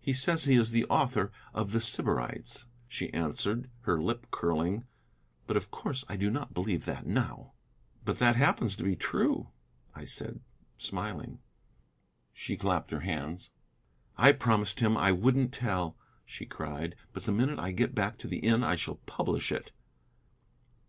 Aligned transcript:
"He 0.00 0.12
says 0.12 0.42
he 0.42 0.56
is 0.56 0.72
the 0.72 0.86
author 0.86 1.30
of 1.54 1.70
The 1.70 1.80
Sybarites," 1.80 2.66
she 2.88 3.12
answered, 3.14 3.70
her 3.82 4.02
lip 4.02 4.26
curling, 4.32 4.88
"but 5.46 5.56
of 5.56 5.70
course 5.70 6.04
I 6.08 6.16
do 6.16 6.30
not 6.32 6.52
believe 6.52 6.84
that, 6.86 7.06
now." 7.06 7.52
"But 8.04 8.18
that 8.18 8.34
happens 8.34 8.74
to 8.74 8.82
be 8.82 8.96
true," 8.96 9.50
I 9.94 10.04
said, 10.04 10.40
smiling. 10.78 11.38
She 12.32 12.56
clapped 12.56 12.90
her 12.90 13.02
hands. 13.06 13.50
"I 14.16 14.32
promised 14.32 14.80
him 14.80 14.96
I 14.96 15.12
wouldn't 15.12 15.52
tell," 15.52 15.96
she 16.26 16.44
cried, 16.44 16.96
"but 17.12 17.22
the 17.22 17.30
minute 17.30 17.60
I 17.60 17.70
get 17.70 17.94
back 17.94 18.18
to 18.18 18.26
the 18.26 18.38
inn 18.38 18.64
I 18.64 18.74
shall 18.74 18.96
publish 19.06 19.52
it." 19.52 19.70